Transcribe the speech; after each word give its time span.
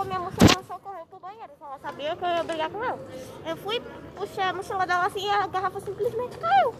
pegou 0.00 0.04
minha 0.04 0.20
mochila 0.20 0.62
e 0.62 0.66
socorreu 0.66 1.06
pro 1.06 1.20
banheiro. 1.20 1.52
Ela 1.60 1.78
sabia 1.78 2.16
que 2.16 2.24
eu 2.24 2.28
ia 2.28 2.42
brigar 2.42 2.70
com 2.70 2.82
ela. 2.82 2.98
Eu 3.46 3.56
fui, 3.56 3.80
puxei 4.16 4.44
a 4.44 4.52
mochila 4.52 4.86
dela 4.86 5.06
assim 5.06 5.26
e 5.26 5.30
a 5.30 5.46
garrafa 5.46 5.80
simplesmente 5.80 6.38
caiu. 6.38 6.74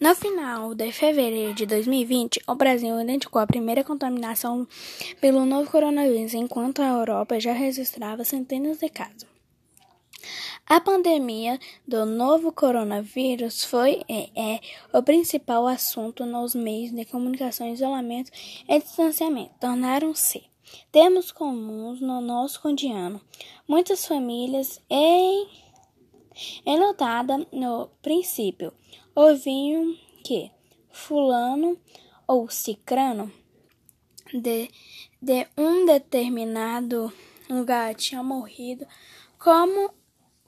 No 0.00 0.14
final 0.14 0.74
de 0.74 0.90
fevereiro 0.92 1.52
de 1.52 1.66
2020, 1.66 2.40
o 2.46 2.54
Brasil 2.54 2.98
identificou 3.00 3.42
a 3.42 3.46
primeira 3.46 3.84
contaminação 3.84 4.66
pelo 5.20 5.44
novo 5.44 5.70
coronavírus, 5.70 6.32
enquanto 6.32 6.80
a 6.80 6.88
Europa 6.88 7.38
já 7.38 7.52
registrava 7.52 8.24
centenas 8.24 8.78
de 8.78 8.88
casos. 8.88 9.28
A 10.66 10.80
pandemia 10.80 11.58
do 11.86 12.06
novo 12.06 12.52
coronavírus 12.52 13.64
foi 13.64 14.02
e 14.08 14.30
é 14.34 14.60
o 14.92 15.02
principal 15.02 15.66
assunto 15.66 16.24
nos 16.24 16.54
meios 16.54 16.92
de 16.92 17.04
comunicação. 17.04 17.70
Isolamento 17.70 18.30
e 18.68 18.78
distanciamento 18.78 19.52
tornaram-se 19.60 20.49
termos 20.90 21.32
comuns 21.32 22.00
no 22.00 22.20
nosso 22.20 22.60
cotidiano. 22.60 23.20
Muitas 23.66 24.06
famílias, 24.06 24.80
em, 24.88 25.48
notada 26.66 27.46
no 27.52 27.88
princípio, 28.02 28.72
ouviam 29.14 29.96
que 30.24 30.50
fulano 30.90 31.78
ou 32.26 32.48
cicrano 32.48 33.32
de, 34.32 34.70
de 35.20 35.46
um 35.56 35.84
determinado 35.84 37.12
lugar 37.48 37.94
tinha 37.94 38.22
morrido, 38.22 38.86
como 39.38 39.92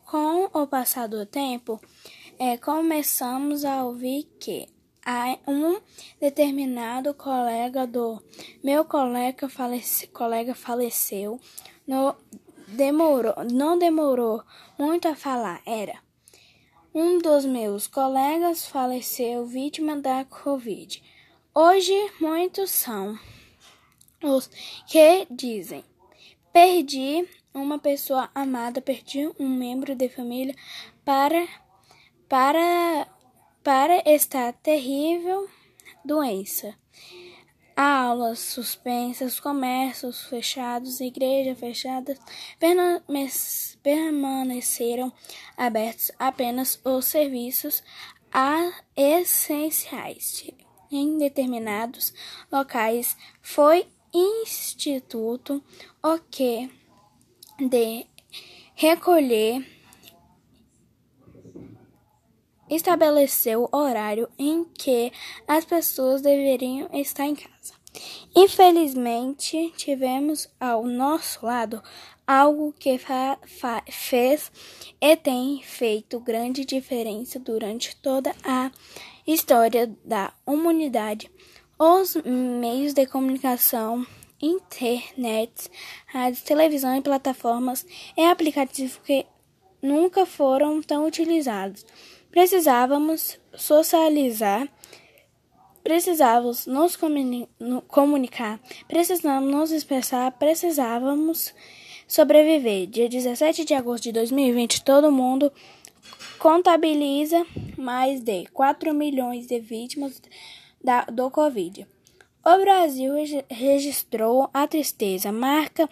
com 0.05 0.45
o 0.53 0.67
passar 0.67 1.09
do 1.09 1.25
tempo, 1.25 1.81
é, 2.39 2.57
começamos 2.59 3.65
a 3.65 3.85
ouvir 3.85 4.25
que 4.39 4.69
um 5.47 5.81
determinado 6.21 7.13
colega 7.15 7.87
do 7.87 8.23
meu 8.63 8.85
colega, 8.85 9.49
falece, 9.49 10.07
colega 10.09 10.55
faleceu. 10.55 11.41
No, 11.87 12.15
demorou, 12.69 13.35
não 13.51 13.79
demorou 13.79 14.43
muito 14.79 15.09
a 15.09 15.15
falar. 15.15 15.61
Era 15.67 15.99
um 16.95 17.19
dos 17.19 17.45
meus 17.45 17.87
colegas 17.87 18.67
faleceu 18.67 19.47
vítima 19.47 19.97
da 19.97 20.25
Covid. 20.25 21.03
Hoje 21.55 21.93
muitos 22.21 22.71
são 22.71 23.19
os 24.23 24.49
que 24.87 25.27
dizem: 25.31 25.85
perdi 26.53 27.29
uma 27.53 27.79
pessoa 27.79 28.31
amada, 28.35 28.81
perdi 28.81 29.29
um 29.39 29.49
membro 29.49 29.95
de 29.95 30.09
família 30.09 30.55
para 31.05 31.47
para 32.29 33.07
para 33.63 34.03
esta 34.05 34.53
terrível 34.53 35.49
doença. 36.05 36.75
Aulas 37.75 38.39
suspensas, 38.39 39.41
comércios 39.41 40.25
fechados, 40.25 41.01
igrejas 41.01 41.59
fechadas, 41.59 42.19
permaneceram 43.83 45.11
abertos 45.57 46.13
apenas 46.19 46.79
os 46.85 47.07
serviços 47.07 47.83
essenciais. 48.95 50.51
Em 50.91 51.17
determinados 51.17 52.13
locais 52.51 53.17
foi 53.41 53.89
instituto 54.13 55.65
o 56.03 56.19
que 56.31 56.71
de 57.59 58.07
recolher 58.75 59.67
estabeleceu 62.75 63.69
o 63.71 63.77
horário 63.77 64.29
em 64.39 64.65
que 64.65 65.13
as 65.47 65.65
pessoas 65.65 66.23
deveriam 66.23 66.89
estar 66.93 67.27
em 67.27 67.35
casa. 67.35 67.75
Infelizmente, 68.35 69.73
tivemos 69.77 70.49
ao 70.59 70.85
nosso 70.85 71.45
lado 71.45 71.83
algo 72.27 72.73
que 72.79 72.99
fez 73.91 74.51
e 75.01 75.17
tem 75.17 75.61
feito 75.63 76.19
grande 76.19 76.65
diferença 76.65 77.39
durante 77.39 77.95
toda 77.97 78.35
a 78.43 78.71
história 79.27 79.95
da 80.05 80.33
humanidade. 80.47 81.31
Os 81.79 82.17
meios 82.25 82.95
de 82.95 83.07
comunicação 83.07 84.07
internet, 84.43 85.71
rádio, 86.07 86.43
televisão 86.45 86.97
e 86.97 87.01
plataformas 87.01 87.87
e 88.17 88.25
aplicativos 88.25 88.99
que 89.05 89.25
nunca 89.81 90.27
foram 90.27 90.83
tão 90.83 91.07
utilizados. 91.07 91.87
Precisávamos 92.33 93.39
socializar, 93.55 94.67
precisávamos 95.85 96.67
nos 96.67 96.97
comunicar, 97.87 98.59
precisávamos 98.89 99.51
nos 99.53 99.71
expressar, 99.71 100.33
precisávamos 100.39 101.55
sobreviver. 102.09 102.87
Dia 102.87 103.07
17 103.07 103.67
de 103.67 103.75
agosto 103.75 104.05
de 104.05 104.13
2020, 104.13 104.83
todo 104.83 105.13
mundo 105.13 105.53
contabiliza 106.39 107.47
mais 107.77 108.23
de 108.23 108.47
4 108.47 108.95
milhões 108.95 109.47
de 109.47 109.61
vítimas 109.61 110.23
da, 110.83 111.05
do 111.05 111.31
Covid. 111.31 111.87
O 112.43 112.59
Brasil 112.63 113.13
registrou 113.51 114.49
a 114.55 114.67
tristeza 114.67 115.31
marca 115.31 115.87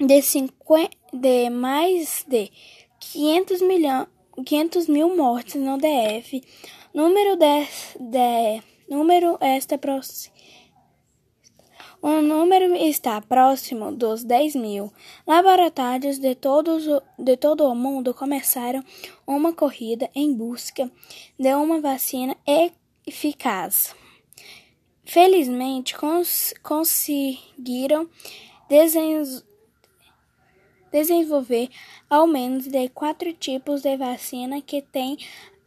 de, 0.00 0.20
50, 0.20 0.90
de 1.12 1.48
mais 1.48 2.24
de 2.26 2.50
500, 2.98 3.62
milhão, 3.62 4.08
500 4.42 4.88
mil 4.88 5.16
mortes 5.16 5.54
no 5.56 5.78
DF. 5.78 6.42
Número, 6.92 7.36
de, 7.36 7.66
de, 8.00 8.62
número 8.88 9.36
esta 9.40 9.76
próximo. 9.78 10.34
O 12.02 12.20
número 12.20 12.74
está 12.74 13.18
próximo 13.22 13.90
dos 13.90 14.24
10 14.24 14.56
mil. 14.56 14.92
Laboratórios 15.26 16.18
de, 16.18 16.34
todos, 16.34 16.84
de 17.18 17.36
todo 17.36 17.64
o 17.64 17.74
mundo 17.74 18.12
começaram 18.12 18.84
uma 19.26 19.54
corrida 19.54 20.10
em 20.14 20.34
busca 20.34 20.90
de 21.38 21.54
uma 21.54 21.80
vacina 21.80 22.36
eficaz. 23.06 23.94
Felizmente, 25.02 25.96
cons 25.96 26.52
conseguiram 26.62 28.06
desenvolver 28.68 29.53
ao 32.08 32.26
menos 32.26 32.66
de 32.66 32.88
quatro 32.88 33.32
tipos 33.32 33.82
de 33.82 33.96
vacina 33.96 34.60
que 34.60 34.80
têm 34.80 35.18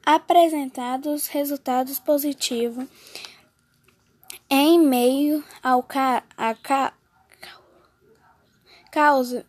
apresentado 0.05 1.13
resultados 1.29 1.99
positivos 1.99 2.88
em 4.49 4.79
meio 4.79 5.43
ao 5.61 5.83
ca 5.83 6.23
a 6.38 6.53
ca 6.55 6.93
causa. 8.91 9.45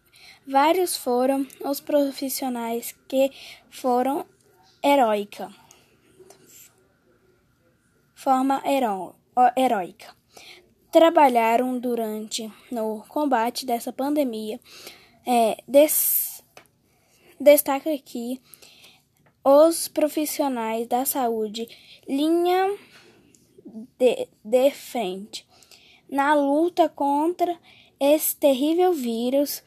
Vários 0.46 0.96
foram 0.96 1.46
os 1.60 1.78
profissionais 1.80 2.94
que 3.06 3.30
foram 3.70 4.26
heróica, 4.82 5.50
forma 8.14 8.62
heróica 8.64 9.18
heróica. 9.56 10.16
Trabalharam 10.90 11.78
durante 11.78 12.50
no 12.70 13.04
combate 13.08 13.66
dessa 13.66 13.92
pandemia. 13.92 14.58
É, 15.30 15.62
des, 15.68 16.42
destaca 17.38 17.92
aqui 17.92 18.40
os 19.44 19.86
profissionais 19.86 20.86
da 20.86 21.04
saúde, 21.04 21.68
linha 22.08 22.74
de, 23.98 24.26
de 24.42 24.70
frente 24.70 25.46
na 26.10 26.34
luta 26.34 26.88
contra 26.88 27.58
esse 28.00 28.34
terrível 28.36 28.94
vírus. 28.94 29.62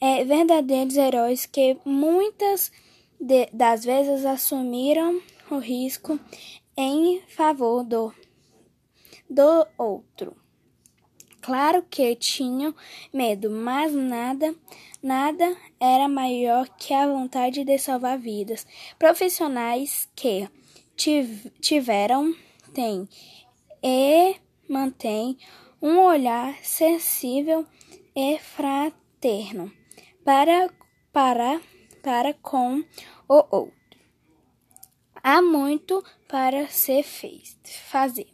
É, 0.00 0.24
verdadeiros 0.24 0.96
heróis 0.96 1.46
que 1.46 1.78
muitas 1.84 2.72
de, 3.18 3.46
das 3.52 3.84
vezes 3.84 4.26
assumiram 4.26 5.22
o 5.48 5.58
risco 5.58 6.18
em 6.76 7.22
favor 7.28 7.84
do 7.84 8.12
do 9.30 9.66
outro. 9.78 10.43
Claro 11.44 11.84
que 11.90 12.16
tinham 12.16 12.74
medo, 13.12 13.50
mas 13.50 13.92
nada, 13.92 14.54
nada 15.02 15.54
era 15.78 16.08
maior 16.08 16.66
que 16.70 16.94
a 16.94 17.06
vontade 17.06 17.62
de 17.64 17.78
salvar 17.78 18.18
vidas. 18.18 18.66
Profissionais 18.98 20.08
que 20.16 20.48
tiveram, 21.60 22.34
têm 22.72 23.06
e 23.82 24.36
mantêm 24.66 25.36
um 25.82 25.98
olhar 25.98 26.56
sensível 26.62 27.66
e 28.16 28.38
fraterno 28.38 29.70
para, 30.24 30.70
para, 31.12 31.60
para 32.02 32.32
com 32.32 32.82
o 33.28 33.44
outro. 33.50 33.74
Há 35.22 35.42
muito 35.42 36.02
para 36.26 36.68
ser 36.68 37.02
feito, 37.02 37.68
fazer. 37.90 38.33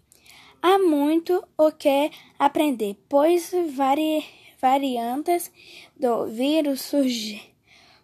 Há 0.63 0.79
muito 0.79 1.43
o 1.57 1.73
que 1.73 2.11
aprender, 2.39 2.95
pois 3.09 3.51
vari, 3.75 4.23
variantes 4.61 5.51
do 5.99 6.27
vírus 6.27 6.83
surgem, 6.83 7.41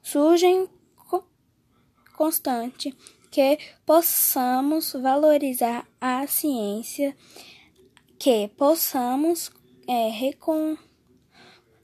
surgem 0.03 0.67
constante 2.17 2.97
que 3.31 3.59
possamos 3.85 4.95
valorizar 4.95 5.87
a 6.01 6.27
ciência, 6.27 7.15
que 8.19 8.49
possamos 8.57 9.53
é, 9.87 10.09
recon, 10.09 10.79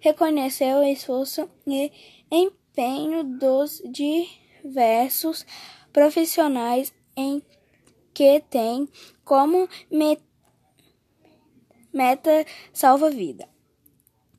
reconhecer 0.01 0.75
o 0.75 0.83
esforço 0.83 1.51
e 1.67 1.93
empenho 2.31 3.25
dos 3.25 3.83
diversos 3.85 5.45
profissionais 5.93 6.95
em 7.15 7.43
que 8.15 8.41
tem 8.49 8.89
como 9.23 9.69
meta 9.91 10.32
salva-vida, 12.73 13.49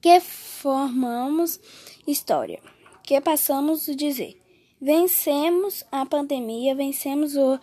que 0.01 0.19
formamos 0.19 1.59
história, 2.05 2.61
que 3.03 3.19
passamos 3.21 3.87
a 3.87 3.93
dizer. 3.93 4.41
Vencemos 4.81 5.85
a 5.91 6.05
pandemia, 6.05 6.75
vencemos 6.75 7.37
o 7.37 7.57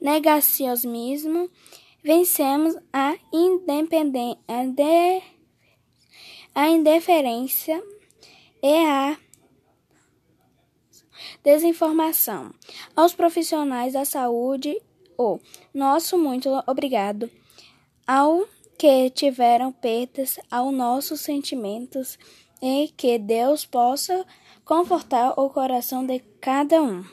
negacionismo, 0.00 1.50
vencemos 2.02 2.74
a, 2.92 3.16
independência, 3.32 4.38
de, 4.74 5.22
a 6.54 6.68
indiferença 6.70 7.82
e 8.62 8.76
a 8.86 9.18
desinformação. 11.42 12.54
Aos 12.96 13.14
profissionais 13.14 13.92
da 13.92 14.04
saúde, 14.04 14.80
o 15.18 15.40
nosso 15.74 16.16
muito 16.16 16.48
obrigado. 16.66 17.28
Ao 18.06 18.46
que 18.78 19.10
tiveram 19.10 19.72
perdas, 19.72 20.38
aos 20.48 20.72
nossos 20.72 21.20
sentimentos 21.20 22.16
e 22.62 22.88
que 22.96 23.18
Deus 23.18 23.66
possa 23.66 24.24
confortar 24.64 25.34
o 25.36 25.50
coração 25.50 26.06
de 26.06 26.20
cada 26.40 26.80
um. 26.80 27.04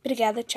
Obrigada, 0.00 0.42
tchau. 0.42 0.56